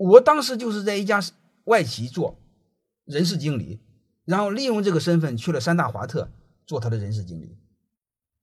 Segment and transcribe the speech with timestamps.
[0.00, 1.20] 我当时就是在一家
[1.64, 2.38] 外企做
[3.04, 3.80] 人事经理，
[4.24, 6.30] 然后利用这个身份去了三大华特
[6.66, 7.58] 做他的人事经理，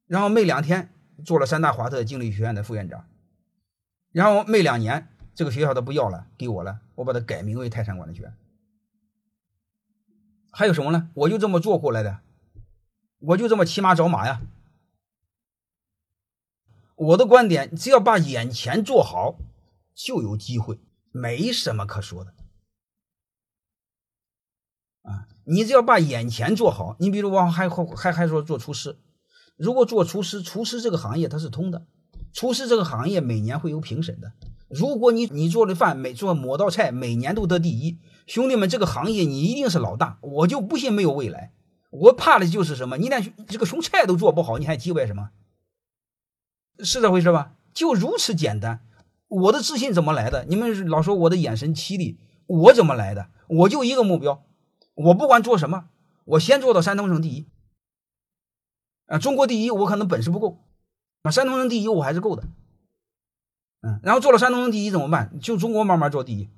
[0.05, 0.93] 然后没两天
[1.25, 3.07] 做了三大华特经理学院的副院长，
[4.11, 8.37] 然后没两年这个学校他不要了，给我了，我把它改名为泰山管理学院。
[10.51, 11.09] 还有什么呢？
[11.15, 12.19] 我就这么做过来的，
[13.17, 14.43] 我就这么骑马找马呀。
[16.95, 19.39] 我的观点，只要把眼前做好，
[19.95, 20.79] 就有机会，
[21.19, 22.33] 没什么可说的。
[25.03, 28.99] 啊，你只要把眼前做好，你比如我还还还说做厨师，
[29.55, 31.87] 如果做厨师，厨师这个行业它是通的，
[32.33, 34.33] 厨师这个行业每年会有评审的。
[34.69, 41.53] 如果你你做的饭每做某道菜每年都得第一，兄弟们，这个行业你一定是老大，我就不信没有未来。
[41.89, 42.97] 我怕的就是什么？
[42.97, 45.29] 你连这个熊菜都做不好，你还叽歪什么？
[46.83, 47.53] 是这回事吧？
[47.73, 48.86] 就如此简单。
[49.27, 50.45] 我的自信怎么来的？
[50.45, 53.29] 你们老说我的眼神犀利，我怎么来的？
[53.47, 54.43] 我就一个目标，
[54.93, 55.89] 我不管做什么，
[56.25, 57.47] 我先做到山东省第一。
[59.07, 60.59] 啊，中国第一，我可能本事不够，
[61.23, 62.43] 啊，山东省第一我还是够的。
[63.81, 65.39] 嗯，然后做了山东省第一怎么办？
[65.39, 66.49] 就中国慢慢做第一。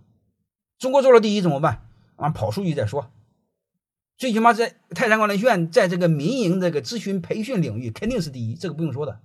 [0.78, 1.86] 中国做了第一怎么办？
[2.16, 3.11] 啊，跑出去再说。
[4.17, 9.20] 最起码在泰山管理学院，在这个民营这个咨询培训领域肯定是第一，这个不用说的。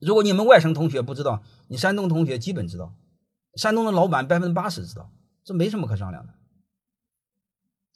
[0.00, 2.94] 如果你们外省同学不知道，你山东同学基本知道，
[3.54, 5.12] 山东的老板百分之八十知道，
[5.44, 6.32] 这没什么可商量的。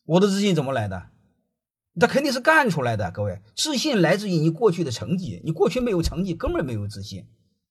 [0.04, 1.06] 我的自信怎么来的？
[1.98, 3.10] 他肯定是干出来的。
[3.10, 7.24] 各位，自信来自于你过去的成绩，你过去没有成绩，根本没有自信，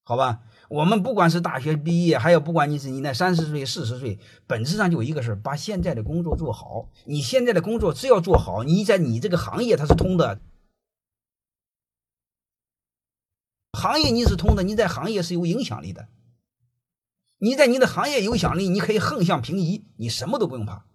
[0.04, 0.40] 好吧？
[0.70, 6.90] 我们不管是大学毕业，还有不管你是你那三十岁、四十岁，本质上就一个事儿把现在的工作做好。
[7.06, 10.40] 你现在的工作只要做好，你在你这个行业它是通的。
[13.84, 16.08] 行业你是通的，你在行业是有影响力的。
[17.40, 20.86] 你在你的行业有影响力，你可以横向平移，你什么都不用怕。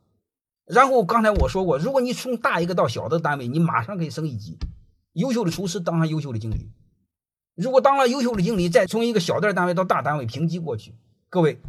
[0.64, 4.56] 然后刚才我说过，如果你从大一个到小的单位，你马上可以升一级。
[5.12, 6.70] 优秀的厨师当上优秀的经理，
[7.54, 10.94] 如果当了优秀的经理，再从一个小点单位到大单位评级过去，
[11.28, 11.60] 各位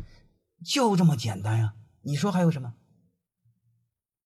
[0.63, 1.73] 就这么简单呀？
[2.03, 2.75] 你说还有什么？